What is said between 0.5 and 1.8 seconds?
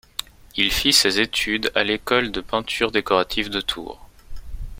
Il fit ses études